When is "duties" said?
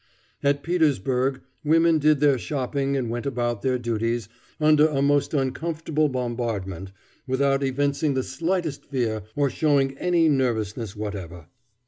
3.77-4.29